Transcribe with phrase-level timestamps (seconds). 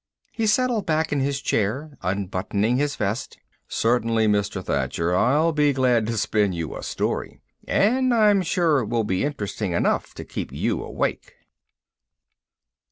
[0.31, 3.37] He settled back in his chair, unbuttoning his vest.
[3.67, 4.63] "Certainly, Mr.
[4.65, 5.15] Thacher.
[5.15, 7.39] I'll be glad to spin you a story.
[7.67, 11.35] And I'm sure it will be interesting enough to keep you awake."